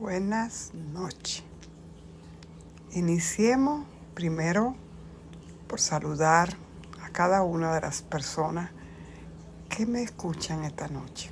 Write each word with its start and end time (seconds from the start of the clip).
Buenas 0.00 0.72
noches. 0.94 1.42
Iniciemos 2.92 3.84
primero 4.14 4.74
por 5.68 5.78
saludar 5.78 6.56
a 7.02 7.10
cada 7.10 7.42
una 7.42 7.74
de 7.74 7.82
las 7.82 8.00
personas 8.00 8.70
que 9.68 9.84
me 9.84 10.02
escuchan 10.02 10.64
esta 10.64 10.88
noche. 10.88 11.30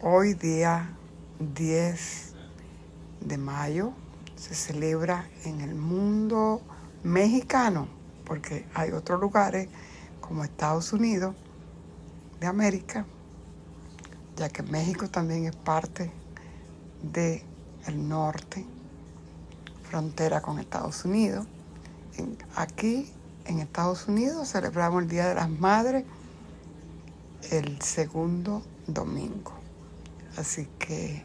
Hoy 0.00 0.34
día 0.34 0.90
10 1.38 2.34
de 3.20 3.38
mayo 3.38 3.92
se 4.34 4.56
celebra 4.56 5.28
en 5.44 5.60
el 5.60 5.76
mundo 5.76 6.62
mexicano, 7.04 7.86
porque 8.24 8.66
hay 8.74 8.90
otros 8.90 9.20
lugares 9.20 9.68
como 10.20 10.42
Estados 10.42 10.92
Unidos 10.92 11.36
de 12.40 12.48
América, 12.48 13.06
ya 14.34 14.48
que 14.48 14.64
México 14.64 15.08
también 15.08 15.44
es 15.44 15.54
parte 15.54 16.10
del 17.04 17.51
el 17.86 18.08
norte, 18.08 18.64
frontera 19.88 20.40
con 20.40 20.58
Estados 20.58 21.04
Unidos. 21.04 21.46
aquí 22.56 23.10
en 23.44 23.58
Estados 23.58 24.06
Unidos 24.08 24.48
celebramos 24.48 25.02
el 25.02 25.08
Día 25.08 25.28
de 25.28 25.34
las 25.34 25.50
Madres 25.50 26.04
el 27.50 27.80
segundo 27.82 28.62
domingo. 28.86 29.52
Así 30.36 30.68
que, 30.78 31.24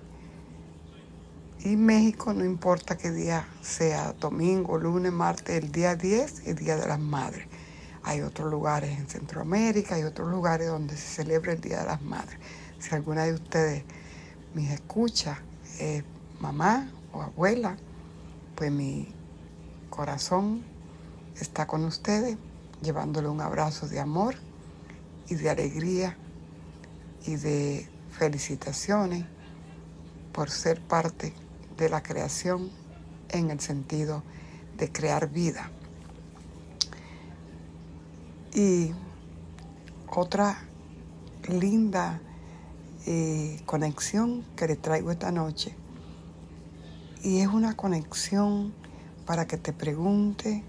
y 1.59 1.75
México 1.75 2.33
no 2.33 2.43
importa 2.43 2.97
qué 2.97 3.11
día 3.11 3.47
sea, 3.61 4.13
domingo, 4.13 4.77
lunes, 4.77 5.11
martes, 5.11 5.63
el 5.63 5.71
día 5.71 5.95
10, 5.95 6.47
el 6.47 6.55
Día 6.55 6.75
de 6.75 6.87
las 6.87 6.99
Madres. 6.99 7.47
Hay 8.03 8.21
otros 8.21 8.49
lugares 8.49 8.97
en 8.97 9.07
Centroamérica, 9.07 9.95
hay 9.95 10.03
otros 10.03 10.29
lugares 10.29 10.67
donde 10.67 10.95
se 10.95 11.23
celebra 11.23 11.53
el 11.53 11.61
Día 11.61 11.79
de 11.81 11.85
las 11.85 12.01
Madres. 12.01 12.39
Si 12.79 12.93
alguna 12.93 13.23
de 13.23 13.33
ustedes 13.33 13.83
me 14.53 14.73
escucha, 14.73 15.39
eh, 15.79 16.03
mamá 16.39 16.89
o 17.13 17.21
abuela, 17.21 17.77
pues 18.55 18.71
mi 18.71 19.13
corazón 19.89 20.63
está 21.35 21.67
con 21.67 21.85
ustedes, 21.85 22.37
llevándole 22.81 23.27
un 23.27 23.41
abrazo 23.41 23.87
de 23.87 23.99
amor 23.99 24.35
y 25.29 25.35
de 25.35 25.49
alegría 25.49 26.17
y 27.25 27.35
de 27.35 27.89
felicitaciones 28.11 29.25
por 30.31 30.49
ser 30.49 30.81
parte 30.81 31.33
de 31.77 31.89
la 31.89 32.01
creación 32.01 32.69
en 33.29 33.51
el 33.51 33.59
sentido 33.59 34.23
de 34.77 34.91
crear 34.91 35.29
vida. 35.29 35.71
Y 38.53 38.91
otra 40.17 40.57
linda 41.47 42.19
eh, 43.05 43.61
conexión 43.65 44.43
que 44.55 44.67
le 44.67 44.75
traigo 44.75 45.11
esta 45.11 45.31
noche. 45.31 45.75
Y 47.27 47.41
es 47.41 47.47
una 47.49 47.75
conexión 47.75 48.73
para 49.25 49.47
que 49.47 49.57
te 49.57 49.73
pregunte 49.73 50.63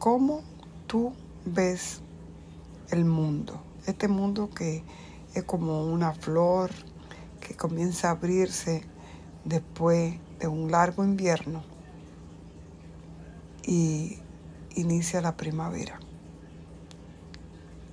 cómo 0.00 0.40
tú 0.88 1.12
ves 1.44 2.00
el 2.90 3.04
mundo. 3.04 3.62
Este 3.86 4.08
mundo 4.08 4.50
que 4.50 4.82
es 5.34 5.44
como 5.44 5.84
una 5.84 6.12
flor 6.14 6.72
que 7.40 7.54
comienza 7.54 8.08
a 8.08 8.10
abrirse 8.10 8.82
después 9.44 10.16
de 10.40 10.48
un 10.48 10.72
largo 10.72 11.04
invierno 11.04 11.62
y 13.64 14.18
inicia 14.74 15.20
la 15.20 15.36
primavera. 15.36 16.00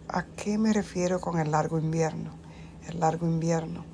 ¿A 0.08 0.26
qué 0.26 0.58
me 0.58 0.74
refiero 0.74 1.22
con 1.22 1.38
el 1.38 1.52
largo 1.52 1.78
invierno? 1.78 2.32
el 2.88 3.00
largo 3.00 3.28
invierno, 3.28 3.86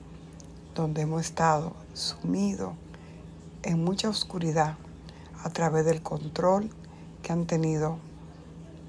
donde 0.75 1.02
hemos 1.02 1.25
estado 1.25 1.75
sumidos 1.93 2.71
en 3.63 3.83
mucha 3.83 4.07
oscuridad 4.07 4.77
a 5.43 5.49
través 5.49 5.85
del 5.85 6.02
control 6.02 6.69
que 7.21 7.33
han 7.33 7.45
tenido 7.45 7.97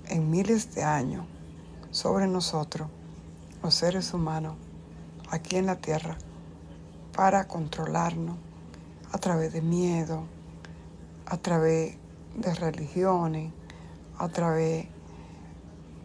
en 0.07 0.31
miles 0.31 0.75
de 0.75 0.85
años 0.85 1.27
sobre 1.91 2.29
nosotros, 2.29 2.89
los 3.63 3.75
seres 3.75 4.15
humanos, 4.15 4.55
aquí 5.31 5.57
en 5.57 5.67
la 5.67 5.77
tierra, 5.77 6.17
para 7.13 7.49
controlarnos 7.49 8.37
a 9.13 9.19
través 9.19 9.53
de 9.53 9.61
miedo, 9.61 10.23
a 11.27 11.37
través 11.37 11.97
de 12.37 12.55
religiones, 12.55 13.53
a 14.19 14.29
través 14.29 14.87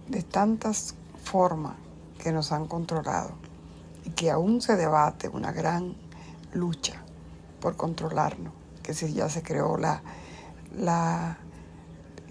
de 0.09 0.23
tantas 0.23 0.95
formas 1.23 1.75
que 2.17 2.31
nos 2.31 2.51
han 2.51 2.67
controlado 2.67 3.31
y 4.05 4.09
que 4.09 4.31
aún 4.31 4.61
se 4.61 4.75
debate 4.75 5.29
una 5.29 5.51
gran 5.51 5.95
lucha 6.53 7.04
por 7.65 7.77
controlarnos, 7.77 8.53
que 8.83 8.93
si 8.93 9.11
ya 9.11 9.27
se 9.27 9.41
creó 9.41 9.75
la, 9.75 10.03
la 10.77 11.39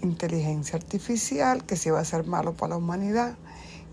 inteligencia 0.01 0.77
artificial, 0.77 1.65
que 1.65 1.75
si 1.75 1.89
va 1.89 1.99
a 1.99 2.05
ser 2.05 2.25
malo 2.25 2.53
para 2.53 2.69
la 2.69 2.77
humanidad, 2.77 3.35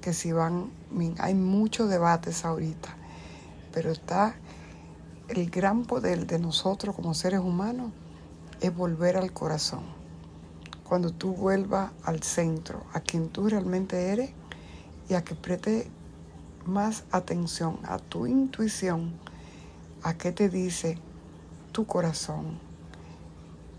que 0.01 0.13
si 0.13 0.31
van, 0.31 0.71
hay 1.19 1.35
muchos 1.35 1.91
debates 1.91 2.45
ahorita, 2.45 2.97
pero 3.73 3.91
está 3.91 4.37
el 5.27 5.51
gran 5.51 5.83
poder 5.83 6.29
de 6.29 6.39
nosotros 6.39 6.95
como 6.95 7.13
seres 7.13 7.41
humanos 7.41 7.91
es 8.61 8.73
volver 8.73 9.17
al 9.17 9.33
corazón. 9.33 9.83
Cuando 10.85 11.11
tú 11.11 11.35
vuelvas 11.35 11.91
al 12.05 12.23
centro, 12.23 12.85
a 12.93 13.01
quien 13.01 13.31
tú 13.31 13.49
realmente 13.49 14.11
eres 14.13 14.31
y 15.09 15.15
a 15.15 15.25
que 15.25 15.35
preste 15.35 15.91
más 16.65 17.03
atención 17.11 17.81
a 17.83 17.99
tu 17.99 18.29
intuición, 18.29 19.19
a 20.05 20.15
qué 20.17 20.31
te 20.31 20.49
dice 20.49 21.01
tu 21.73 21.87
corazón, 21.87 22.59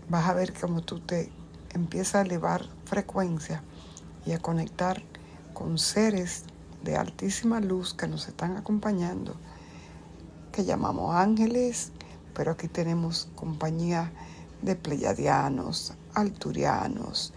vas 0.08 0.28
a 0.28 0.34
ver 0.34 0.52
cómo 0.52 0.82
tú 0.82 1.00
te 1.00 1.30
empiezas 1.72 2.16
a 2.16 2.20
elevar 2.22 2.66
frecuencia 2.84 3.62
y 4.26 4.32
a 4.32 4.38
conectar 4.38 5.02
con 5.52 5.78
seres 5.78 6.44
de 6.82 6.96
altísima 6.96 7.60
luz 7.60 7.94
que 7.94 8.08
nos 8.08 8.28
están 8.28 8.56
acompañando, 8.56 9.36
que 10.52 10.64
llamamos 10.64 11.14
ángeles, 11.14 11.92
pero 12.34 12.52
aquí 12.52 12.68
tenemos 12.68 13.28
compañía 13.34 14.12
de 14.60 14.76
pleyadianos, 14.76 15.94
alturianos, 16.14 17.32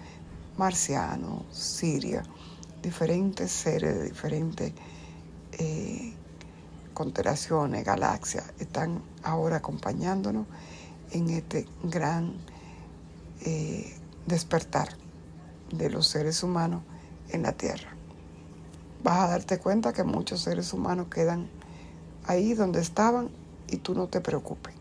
marcianos, 0.58 1.44
siria, 1.52 2.24
diferentes 2.82 3.52
seres 3.52 3.96
de 3.96 4.04
diferentes 4.06 4.74
eh, 5.54 6.14
constelaciones, 6.98 7.86
galaxias, 7.86 8.52
están 8.58 9.04
ahora 9.22 9.58
acompañándonos 9.58 10.48
en 11.12 11.30
este 11.30 11.68
gran 11.84 12.34
eh, 13.42 13.96
despertar 14.26 14.90
de 15.72 15.92
los 15.92 16.08
seres 16.08 16.42
humanos 16.42 16.82
en 17.30 17.44
la 17.44 17.52
Tierra. 17.52 17.92
Vas 19.04 19.20
a 19.20 19.28
darte 19.28 19.60
cuenta 19.60 19.94
que 19.94 20.04
muchos 20.04 20.42
seres 20.42 20.74
humanos 20.74 21.06
quedan 21.12 21.48
ahí 22.26 22.56
donde 22.56 22.82
estaban 22.82 23.30
y 23.68 23.78
tú 23.78 23.94
no 23.94 24.08
te 24.08 24.20
preocupes. 24.20 24.74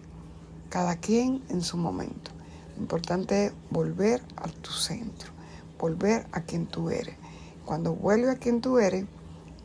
Cada 0.71 0.97
quien 0.97 1.43
en 1.51 1.61
su 1.61 1.77
momento. 1.77 2.31
Lo 2.77 2.83
importante 2.83 3.45
es 3.49 3.53
volver 3.69 4.23
a 4.37 4.49
tu 4.49 4.71
centro, 4.71 5.33
volver 5.79 6.27
a 6.33 6.41
quien 6.41 6.67
tú 6.67 6.89
eres. 6.89 7.17
Cuando 7.67 7.95
vuelves 7.95 8.31
a 8.31 8.39
quien 8.39 8.63
tú 8.63 8.79
eres, 8.79 9.05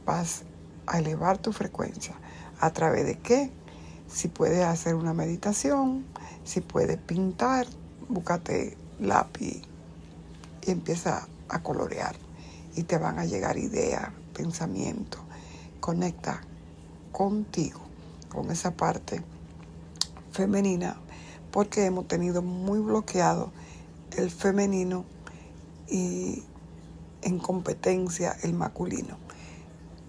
vas 0.06 0.44
a 0.86 1.00
elevar 1.00 1.38
tu 1.38 1.54
frecuencia. 1.54 2.14
¿A 2.62 2.72
través 2.72 3.08
de 3.08 3.18
qué? 3.18 3.50
Si 4.08 4.28
puedes 4.28 4.64
hacer 4.64 4.94
una 4.94 5.16
meditación, 5.16 6.06
si 6.44 6.62
puedes 6.62 6.98
pintar, 6.98 7.66
búscate 8.08 8.78
lápiz 9.00 9.64
y 10.62 10.72
empieza 10.72 11.28
a 11.50 11.64
colorear. 11.64 12.16
Y 12.76 12.84
te 12.84 13.00
van 13.00 13.18
a 13.18 13.26
llegar 13.26 13.58
ideas, 13.58 14.10
pensamientos. 14.36 15.20
Conecta 15.80 16.42
contigo, 17.12 17.80
con 18.30 18.52
esa 18.52 18.70
parte 18.70 19.24
femenina, 20.32 20.98
porque 21.52 21.86
hemos 21.86 22.08
tenido 22.08 22.44
muy 22.44 22.80
bloqueado 22.80 23.52
el 24.18 24.30
femenino 24.30 25.04
y 25.90 26.44
en 27.24 27.40
competencia 27.40 28.38
el 28.44 28.54
masculino 28.54 29.31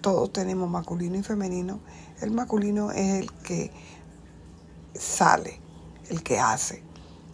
todos 0.03 0.33
tenemos 0.33 0.69
masculino 0.69 1.17
y 1.17 1.23
femenino. 1.23 1.81
El 2.21 2.33
masculino 2.33 2.91
es 2.91 3.21
el 3.21 3.33
que 3.33 3.71
sale, 4.95 5.61
el 6.11 6.23
que 6.23 6.39
hace. 6.39 6.83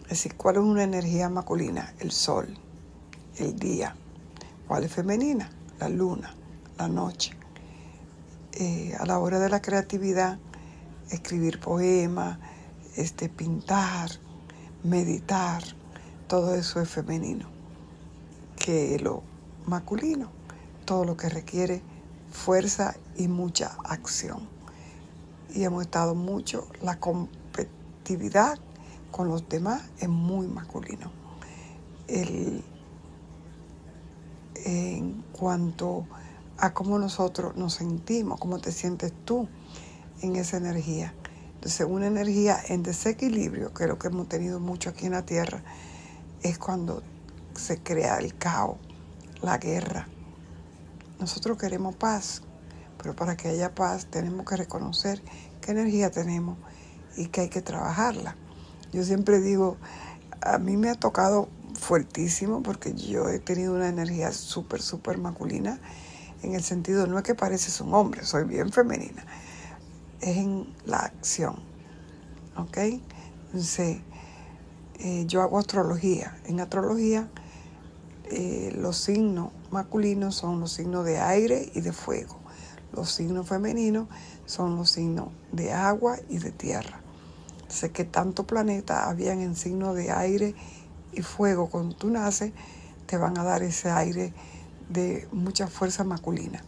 Es 0.03 0.09
decir, 0.09 0.35
¿cuál 0.35 0.55
es 0.55 0.61
una 0.61 0.83
energía 0.83 1.29
masculina? 1.29 1.93
El 1.99 2.11
sol, 2.11 2.47
el 3.37 3.59
día. 3.59 3.95
¿Cuál 4.67 4.83
es 4.83 4.93
femenina? 4.93 5.49
La 5.79 5.89
luna, 5.89 6.33
la 6.77 6.87
noche. 6.87 7.35
Eh, 8.53 8.95
a 8.99 9.05
la 9.05 9.19
hora 9.19 9.39
de 9.39 9.49
la 9.49 9.61
creatividad, 9.61 10.37
escribir 11.09 11.59
poemas, 11.59 12.37
este, 12.95 13.29
pintar, 13.29 14.11
meditar, 14.83 15.63
todo 16.27 16.53
eso 16.53 16.81
es 16.81 16.89
femenino. 16.89 17.49
Que 18.55 18.99
lo 18.99 19.23
masculino, 19.65 20.29
todo 20.85 21.03
lo 21.05 21.17
que 21.17 21.29
requiere 21.29 21.81
fuerza 22.31 22.95
y 23.17 23.27
mucha 23.27 23.77
acción. 23.83 24.47
Y 25.53 25.63
hemos 25.63 25.81
estado 25.83 26.15
mucho 26.15 26.67
la 26.81 26.99
competitividad 26.99 28.59
con 29.11 29.27
los 29.27 29.47
demás 29.49 29.83
es 29.99 30.09
muy 30.09 30.47
masculino. 30.47 31.11
en 34.65 35.23
cuanto 35.31 36.05
a 36.57 36.73
cómo 36.73 36.99
nosotros 36.99 37.55
nos 37.55 37.75
sentimos, 37.75 38.39
cómo 38.39 38.59
te 38.59 38.71
sientes 38.71 39.13
tú 39.25 39.47
en 40.21 40.35
esa 40.35 40.57
energía. 40.57 41.13
Entonces, 41.55 41.85
una 41.89 42.07
energía 42.07 42.57
en 42.67 42.83
desequilibrio, 42.83 43.73
que 43.73 43.83
es 43.83 43.89
lo 43.89 43.99
que 43.99 44.07
hemos 44.07 44.27
tenido 44.27 44.59
mucho 44.59 44.89
aquí 44.89 45.05
en 45.05 45.13
la 45.13 45.25
Tierra, 45.25 45.63
es 46.41 46.57
cuando 46.57 47.03
se 47.53 47.81
crea 47.81 48.17
el 48.17 48.35
caos, 48.37 48.77
la 49.41 49.57
guerra. 49.57 50.07
Nosotros 51.19 51.57
queremos 51.57 51.95
paz, 51.95 52.41
pero 52.97 53.15
para 53.15 53.35
que 53.35 53.49
haya 53.49 53.75
paz 53.75 54.05
tenemos 54.05 54.45
que 54.45 54.55
reconocer 54.55 55.21
qué 55.61 55.71
energía 55.71 56.11
tenemos 56.11 56.57
y 57.17 57.27
que 57.27 57.41
hay 57.41 57.49
que 57.49 57.61
trabajarla. 57.61 58.35
Yo 58.93 59.03
siempre 59.03 59.41
digo, 59.41 59.77
a 60.41 60.57
mí 60.57 60.77
me 60.77 60.89
ha 60.89 60.95
tocado 60.95 61.49
fuertísimo 61.73 62.63
porque 62.63 62.93
yo 62.93 63.29
he 63.29 63.39
tenido 63.39 63.73
una 63.73 63.89
energía 63.89 64.31
súper, 64.31 64.81
súper 64.81 65.17
masculina 65.17 65.79
en 66.41 66.55
el 66.55 66.63
sentido, 66.63 67.05
no 67.05 67.17
es 67.17 67.23
que 67.23 67.35
pareces 67.35 67.81
un 67.81 67.93
hombre, 67.93 68.23
soy 68.23 68.45
bien 68.45 68.71
femenina, 68.71 69.25
es 70.21 70.37
en 70.37 70.73
la 70.85 70.99
acción, 70.99 71.57
¿ok? 72.55 72.77
Entonces, 73.47 73.97
eh, 74.99 75.25
yo 75.27 75.41
hago 75.41 75.59
astrología. 75.59 76.37
En 76.45 76.59
astrología, 76.59 77.29
eh, 78.25 78.73
los 78.77 78.97
signos 78.97 79.49
masculinos 79.71 80.35
son 80.35 80.59
los 80.59 80.71
signos 80.73 81.05
de 81.05 81.19
aire 81.19 81.71
y 81.73 81.81
de 81.81 81.91
fuego. 81.91 82.37
Los 82.93 83.11
signos 83.11 83.47
femeninos 83.47 84.07
son 84.45 84.75
los 84.75 84.91
signos 84.91 85.29
de 85.51 85.73
agua 85.73 86.17
y 86.27 86.39
de 86.39 86.51
tierra. 86.51 87.01
Sé 87.67 87.91
que 87.91 88.03
tanto 88.03 88.47
planeta 88.47 89.09
habían 89.09 89.41
en 89.41 89.55
signos 89.55 89.95
de 89.95 90.11
aire 90.11 90.55
y 91.13 91.21
fuego 91.21 91.69
cuando 91.69 91.95
tú 91.95 92.09
naces, 92.09 92.51
te 93.05 93.17
van 93.17 93.37
a 93.37 93.43
dar 93.43 93.63
ese 93.63 93.89
aire 93.91 94.33
de 94.89 95.27
mucha 95.31 95.67
fuerza 95.67 96.03
masculina. 96.03 96.63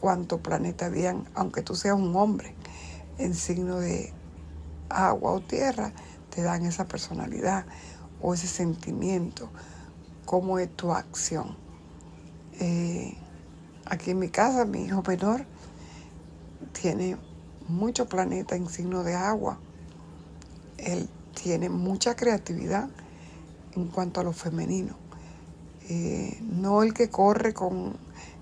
Cuánto 0.00 0.38
planeta 0.38 0.86
habían, 0.86 1.28
aunque 1.34 1.62
tú 1.62 1.74
seas 1.74 1.96
un 1.96 2.14
hombre, 2.16 2.54
en 3.18 3.34
signo 3.34 3.80
de 3.80 4.12
agua 4.88 5.32
o 5.32 5.40
tierra, 5.40 5.92
te 6.30 6.42
dan 6.42 6.64
esa 6.64 6.86
personalidad 6.86 7.66
o 8.22 8.34
ese 8.34 8.46
sentimiento, 8.46 9.50
cómo 10.24 10.58
es 10.58 10.74
tu 10.74 10.92
acción. 10.92 11.56
Eh, 12.60 13.14
aquí 13.86 14.10
en 14.10 14.18
mi 14.18 14.28
casa, 14.28 14.66
mi 14.66 14.84
hijo 14.84 15.02
menor 15.06 15.46
tiene 16.72 17.16
mucho 17.68 18.06
planeta 18.06 18.54
en 18.54 18.68
signo 18.68 19.02
de 19.02 19.14
agua. 19.14 19.58
Él 20.76 21.08
tiene 21.42 21.70
mucha 21.70 22.16
creatividad 22.16 22.90
en 23.74 23.88
cuanto 23.88 24.20
a 24.20 24.24
lo 24.24 24.34
femenino. 24.34 24.94
Eh, 25.88 26.38
no 26.42 26.82
el 26.82 26.92
que 26.92 27.08
corre 27.08 27.54
con 27.54 27.96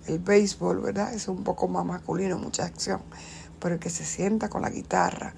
el 0.09 0.19
béisbol, 0.19 0.81
¿verdad? 0.81 1.15
Es 1.15 1.29
un 1.29 1.45
poco 1.45 1.69
más 1.69 1.85
masculino, 1.85 2.39
mucha 2.39 2.65
acción. 2.65 3.01
Pero 3.61 3.77
el 3.77 3.81
que 3.81 3.91
se 3.91 4.05
sienta 4.05 4.49
con 4.49 4.63
la 4.63 4.71
guitarra, 4.71 5.33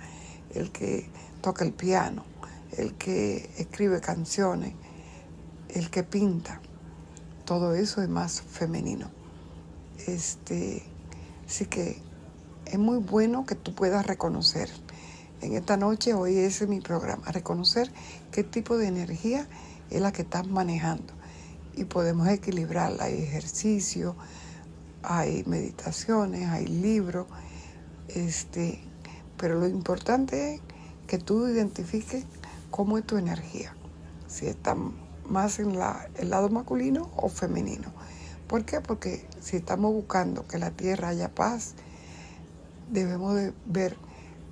el 0.55 0.73
que 0.73 1.06
toca 1.43 1.65
el 1.65 1.73
piano, 1.73 2.25
el 2.79 2.94
que 2.94 3.50
escribe 3.59 4.00
canciones, 4.00 4.73
el 5.69 5.91
que 5.91 6.03
pinta, 6.03 6.61
todo 7.50 7.75
eso 7.75 8.00
es 8.00 8.08
más 8.08 8.43
femenino. 8.43 9.11
Este, 10.06 10.85
así 11.49 11.67
que 11.67 12.00
es 12.64 12.79
muy 12.79 12.99
bueno 12.99 13.44
que 13.44 13.56
tú 13.56 13.75
puedas 13.75 14.06
reconocer. 14.06 14.70
En 15.41 15.55
esta 15.55 15.76
noche, 15.76 16.14
hoy 16.14 16.37
es 16.37 16.64
mi 16.69 16.81
programa, 16.81 17.26
reconocer 17.32 17.91
qué 18.31 18.44
tipo 18.44 18.79
de 18.79 18.87
energía 18.87 19.49
es 19.91 20.00
la 20.00 20.12
que 20.12 20.23
estás 20.23 20.47
manejando. 20.47 21.12
Y 21.75 21.87
podemos 21.87 22.29
equilibrarla. 22.29 23.06
Hay 23.06 23.20
ejercicio, 23.20 24.14
hay 25.03 25.43
meditaciones, 25.44 26.49
hay 26.50 26.69
libros. 26.69 27.26
Este, 28.06 28.81
pero 29.37 29.58
lo 29.58 29.67
importante 29.67 30.55
es 30.55 30.61
que 31.08 31.19
tú 31.19 31.49
identifiques 31.49 32.26
cómo 32.70 32.96
es 32.96 33.05
tu 33.05 33.17
energía, 33.17 33.75
si 34.29 34.46
está 34.46 34.76
más 35.31 35.59
en 35.59 35.79
la, 35.79 36.09
el 36.17 36.31
lado 36.31 36.49
masculino 36.50 37.11
o 37.17 37.29
femenino. 37.29 37.93
¿Por 38.47 38.65
qué? 38.65 38.81
Porque 38.81 39.27
si 39.41 39.56
estamos 39.56 39.93
buscando 39.93 40.47
que 40.47 40.59
la 40.59 40.73
tierra 40.73 41.09
haya 41.09 41.35
paz, 41.35 41.75
debemos 42.91 43.37
de 43.37 43.53
ver 43.67 43.97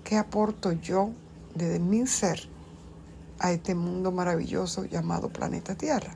qué 0.05 0.17
aporto 0.17 0.73
yo 0.73 1.11
desde 1.55 1.81
mi 1.81 2.07
ser 2.07 2.49
a 3.39 3.53
este 3.53 3.75
mundo 3.75 4.13
maravilloso 4.13 4.85
llamado 4.85 5.29
planeta 5.29 5.75
Tierra. 5.75 6.15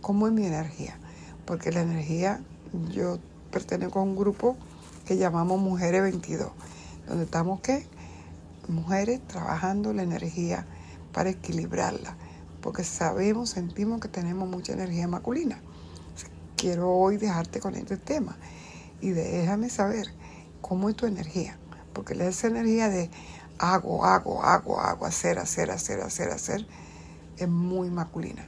¿Cómo 0.00 0.26
es 0.26 0.32
mi 0.32 0.46
energía? 0.46 0.98
Porque 1.44 1.72
la 1.72 1.82
energía, 1.82 2.40
yo 2.92 3.18
pertenezco 3.50 4.00
a 4.00 4.02
un 4.02 4.16
grupo 4.16 4.56
que 5.06 5.16
llamamos 5.16 5.60
Mujeres 5.60 6.02
22, 6.02 6.50
donde 7.06 7.24
estamos, 7.24 7.60
¿qué? 7.60 7.86
Mujeres 8.68 9.20
trabajando 9.26 9.92
la 9.92 10.02
energía 10.02 10.66
para 11.12 11.30
equilibrarla, 11.30 12.16
porque 12.60 12.84
sabemos, 12.84 13.50
sentimos 13.50 14.00
que 14.00 14.08
tenemos 14.08 14.48
mucha 14.48 14.72
energía 14.72 15.08
masculina. 15.08 15.60
Quiero 16.56 16.90
hoy 16.90 17.16
dejarte 17.16 17.60
con 17.60 17.74
este 17.74 17.96
tema 17.96 18.36
y 19.00 19.10
déjame 19.10 19.70
saber 19.70 20.08
cómo 20.60 20.90
es 20.90 20.96
tu 20.96 21.06
energía, 21.06 21.58
porque 21.92 22.14
esa 22.26 22.48
energía 22.48 22.88
de 22.88 23.10
hago, 23.58 24.04
hago, 24.04 24.42
hago, 24.42 24.80
hago, 24.80 25.06
hacer, 25.06 25.38
hacer, 25.38 25.70
hacer, 25.70 26.00
hacer, 26.00 26.30
hacer, 26.30 26.66
es 27.36 27.48
muy 27.48 27.90
masculina. 27.90 28.46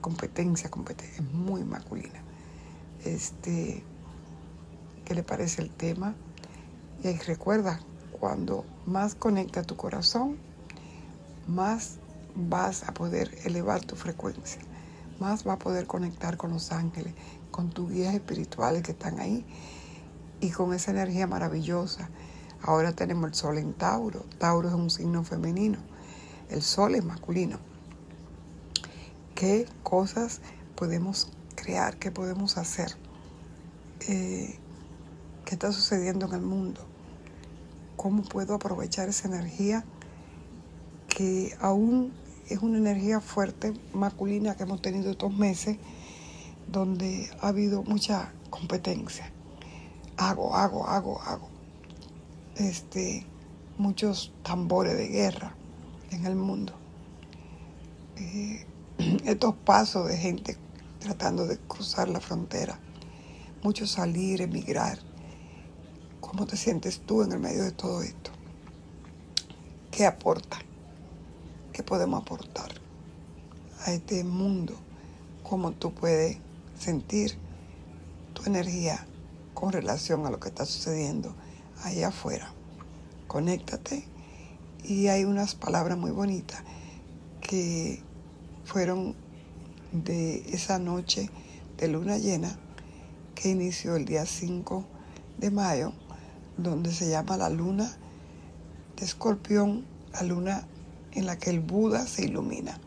Competencia, 0.00 0.70
competencia, 0.70 1.22
es 1.22 1.32
muy 1.32 1.64
masculina. 1.64 2.22
Este, 3.04 3.82
¿qué 5.04 5.14
le 5.14 5.22
parece 5.22 5.62
el 5.62 5.70
tema? 5.70 6.14
Y 7.02 7.12
recuerda, 7.18 7.80
cuando 8.18 8.64
más 8.86 9.14
conecta 9.14 9.62
tu 9.62 9.76
corazón, 9.76 10.38
más 11.46 11.98
vas 12.34 12.84
a 12.88 12.94
poder 12.94 13.36
elevar 13.44 13.84
tu 13.84 13.96
frecuencia, 13.96 14.60
más 15.18 15.44
vas 15.44 15.56
a 15.56 15.58
poder 15.58 15.86
conectar 15.86 16.36
con 16.36 16.50
los 16.50 16.72
ángeles, 16.72 17.14
con 17.50 17.70
tus 17.70 17.90
guías 17.90 18.14
espirituales 18.14 18.82
que 18.82 18.92
están 18.92 19.20
ahí 19.20 19.44
y 20.40 20.50
con 20.50 20.72
esa 20.74 20.90
energía 20.90 21.26
maravillosa. 21.26 22.08
Ahora 22.62 22.92
tenemos 22.92 23.28
el 23.28 23.34
sol 23.34 23.58
en 23.58 23.72
Tauro. 23.72 24.24
Tauro 24.38 24.68
es 24.68 24.74
un 24.74 24.90
signo 24.90 25.22
femenino. 25.24 25.78
El 26.50 26.62
sol 26.62 26.94
es 26.94 27.04
masculino. 27.04 27.58
¿Qué 29.34 29.66
cosas 29.82 30.40
podemos 30.74 31.30
crear? 31.54 31.96
¿Qué 31.98 32.10
podemos 32.10 32.58
hacer? 32.58 32.96
Eh, 34.08 34.58
¿Qué 35.44 35.54
está 35.54 35.72
sucediendo 35.72 36.26
en 36.26 36.32
el 36.34 36.40
mundo? 36.40 36.80
¿Cómo 37.96 38.22
puedo 38.22 38.54
aprovechar 38.54 39.08
esa 39.08 39.28
energía? 39.28 39.84
Que 41.18 41.52
aún 41.60 42.12
es 42.48 42.60
una 42.62 42.78
energía 42.78 43.20
fuerte, 43.20 43.74
masculina, 43.92 44.56
que 44.56 44.62
hemos 44.62 44.80
tenido 44.80 45.10
estos 45.10 45.36
meses, 45.36 45.76
donde 46.70 47.28
ha 47.40 47.48
habido 47.48 47.82
mucha 47.82 48.32
competencia. 48.50 49.32
Hago, 50.16 50.54
hago, 50.54 50.86
hago, 50.86 51.20
hago. 51.22 51.48
Este, 52.54 53.26
muchos 53.78 54.32
tambores 54.44 54.96
de 54.96 55.08
guerra 55.08 55.56
en 56.12 56.24
el 56.24 56.36
mundo. 56.36 56.72
Eh, 58.16 58.64
estos 59.24 59.56
pasos 59.56 60.06
de 60.06 60.16
gente 60.18 60.56
tratando 61.00 61.48
de 61.48 61.58
cruzar 61.58 62.08
la 62.08 62.20
frontera. 62.20 62.78
Mucho 63.64 63.88
salir, 63.88 64.40
emigrar. 64.40 65.00
¿Cómo 66.20 66.46
te 66.46 66.56
sientes 66.56 67.00
tú 67.00 67.24
en 67.24 67.32
el 67.32 67.40
medio 67.40 67.64
de 67.64 67.72
todo 67.72 68.02
esto? 68.02 68.30
¿Qué 69.90 70.06
aporta? 70.06 70.58
¿Qué 71.78 71.84
podemos 71.84 72.22
aportar 72.22 72.72
a 73.86 73.92
este 73.92 74.24
mundo? 74.24 74.74
¿Cómo 75.48 75.70
tú 75.70 75.94
puedes 75.94 76.38
sentir 76.76 77.38
tu 78.34 78.42
energía 78.46 79.06
con 79.54 79.70
relación 79.70 80.26
a 80.26 80.30
lo 80.30 80.40
que 80.40 80.48
está 80.48 80.64
sucediendo 80.64 81.32
allá 81.84 82.08
afuera? 82.08 82.52
Conéctate 83.28 84.02
y 84.82 85.06
hay 85.06 85.22
unas 85.22 85.54
palabras 85.54 85.96
muy 85.96 86.10
bonitas 86.10 86.64
que 87.40 88.02
fueron 88.64 89.14
de 89.92 90.52
esa 90.52 90.80
noche 90.80 91.30
de 91.76 91.86
luna 91.86 92.18
llena 92.18 92.58
que 93.36 93.50
inició 93.50 93.94
el 93.94 94.04
día 94.04 94.26
5 94.26 94.84
de 95.38 95.52
mayo, 95.52 95.92
donde 96.56 96.92
se 96.92 97.08
llama 97.08 97.36
la 97.36 97.50
luna 97.50 97.88
de 98.96 99.04
escorpión, 99.04 99.86
la 100.12 100.22
luna 100.24 100.66
en 101.12 101.26
la 101.26 101.38
que 101.38 101.50
el 101.50 101.60
Buda 101.60 102.06
se 102.06 102.24
ilumina. 102.24 102.78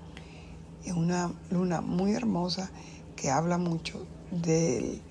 Es 0.85 0.93
una 0.93 1.31
luna 1.49 1.81
muy 1.81 2.13
hermosa 2.13 2.71
que 3.15 3.29
habla 3.29 3.57
mucho 3.57 4.05
del 4.31 5.01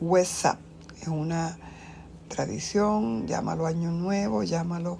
WhatsApp. 0.00 0.58
Es 1.00 1.08
una 1.08 1.58
tradición, 2.28 3.26
llámalo 3.26 3.66
Año 3.66 3.90
Nuevo, 3.90 4.42
llámalo 4.42 4.98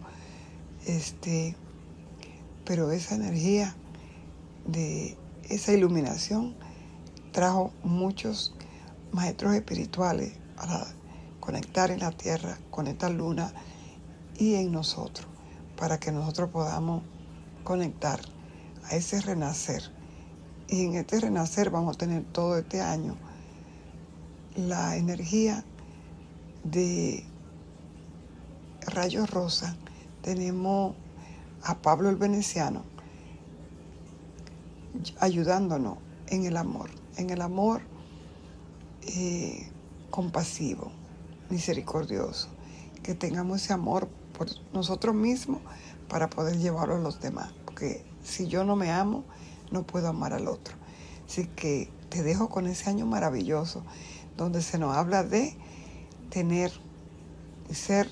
este, 0.86 1.54
pero 2.64 2.90
esa 2.90 3.14
energía 3.14 3.74
de 4.66 5.16
esa 5.48 5.72
iluminación 5.72 6.54
trajo 7.32 7.72
muchos 7.82 8.54
maestros 9.12 9.54
espirituales 9.54 10.32
para 10.56 10.86
conectar 11.40 11.90
en 11.90 12.00
la 12.00 12.12
tierra, 12.12 12.58
con 12.70 12.86
esta 12.86 13.08
luna 13.08 13.52
y 14.38 14.54
en 14.54 14.72
nosotros, 14.72 15.26
para 15.76 15.98
que 15.98 16.12
nosotros 16.12 16.50
podamos 16.50 17.02
conectar 17.70 18.18
a 18.86 18.96
ese 18.96 19.20
renacer. 19.20 19.80
Y 20.66 20.86
en 20.86 20.96
este 20.96 21.20
renacer 21.20 21.70
vamos 21.70 21.94
a 21.94 21.98
tener 21.98 22.24
todo 22.24 22.58
este 22.58 22.80
año 22.80 23.14
la 24.56 24.96
energía 24.96 25.64
de 26.64 27.24
rayos 28.88 29.30
rosa. 29.30 29.76
Tenemos 30.20 30.96
a 31.62 31.78
Pablo 31.78 32.10
el 32.10 32.16
Veneciano 32.16 32.82
ayudándonos 35.20 35.98
en 36.26 36.46
el 36.46 36.56
amor, 36.56 36.90
en 37.18 37.30
el 37.30 37.40
amor 37.40 37.82
eh, 39.02 39.70
compasivo, 40.10 40.90
misericordioso, 41.50 42.48
que 43.04 43.14
tengamos 43.14 43.62
ese 43.62 43.72
amor 43.72 44.08
por 44.36 44.48
nosotros 44.72 45.14
mismos 45.14 45.60
para 46.10 46.28
poder 46.28 46.58
llevarlo 46.58 46.96
a 46.96 46.98
los 46.98 47.20
demás, 47.20 47.52
si 48.22 48.46
yo 48.48 48.64
no 48.64 48.76
me 48.76 48.90
amo, 48.90 49.24
no 49.70 49.82
puedo 49.82 50.08
amar 50.08 50.32
al 50.32 50.48
otro. 50.48 50.74
Así 51.26 51.46
que 51.46 51.90
te 52.08 52.22
dejo 52.22 52.48
con 52.48 52.66
ese 52.66 52.90
año 52.90 53.06
maravilloso, 53.06 53.82
donde 54.36 54.62
se 54.62 54.78
nos 54.78 54.96
habla 54.96 55.22
de 55.22 55.56
tener 56.30 56.72
y 57.70 57.74
ser 57.74 58.08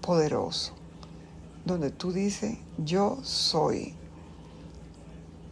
poderoso, 0.00 0.74
donde 1.64 1.90
tú 1.90 2.12
dices, 2.12 2.58
yo 2.78 3.18
soy 3.22 3.94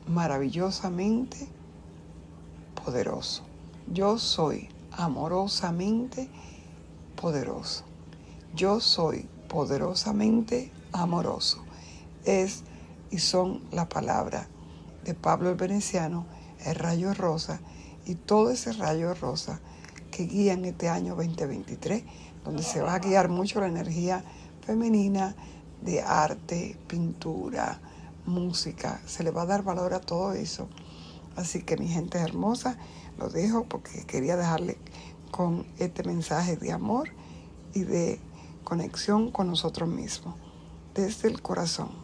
maravillosamente 0.07 1.49
poderoso. 2.85 3.43
Yo 3.91 4.19
soy 4.19 4.69
amorosamente 4.93 6.29
poderoso. 7.17 7.85
Yo 8.55 8.81
soy 8.81 9.29
poderosamente 9.49 10.71
amoroso. 10.93 11.63
Es 12.25 12.65
y 13.13 13.19
son 13.19 13.61
la 13.71 13.89
palabra 13.89 14.49
de 15.05 15.15
Pablo 15.15 15.51
el 15.51 15.57
Veneciano, 15.57 16.27
el 16.65 16.75
rayo 16.75 17.13
rosa 17.13 17.61
y 18.07 18.15
todo 18.15 18.51
ese 18.51 18.73
rayo 18.73 19.15
rosa 19.15 19.61
que 20.11 20.25
guía 20.25 20.55
en 20.55 20.65
este 20.65 20.89
año 20.89 21.15
2023, 21.15 22.05
donde 22.45 22.63
se 22.63 22.81
va 22.81 22.95
a 22.95 22.99
guiar 22.99 23.29
mucho 23.29 23.61
la 23.61 23.69
energía 23.69 24.25
femenina 24.65 25.37
de 25.83 26.01
arte, 26.01 26.77
pintura, 26.89 27.81
música. 28.25 29.01
Se 29.07 29.23
le 29.23 29.31
va 29.31 29.43
a 29.43 29.47
dar 29.47 29.63
valor 29.63 29.95
a 29.95 30.01
todo 30.01 30.33
eso. 30.33 30.69
Así 31.37 31.63
que 31.63 31.77
mi 31.77 31.89
gente 31.89 32.19
hermosa, 32.19 32.79
lo 33.19 33.29
dejo 33.29 33.65
porque 33.65 34.05
quería 34.07 34.37
dejarle 34.37 34.79
con 35.31 35.67
este 35.79 36.03
mensaje 36.03 36.57
de 36.57 36.73
amor 36.73 37.11
y 37.75 37.85
de 37.85 38.21
conexión 38.65 39.31
con 39.31 39.49
nosotros 39.49 39.89
mismos, 39.89 40.35
desde 40.95 41.29
el 41.29 41.43
corazón. 41.43 42.03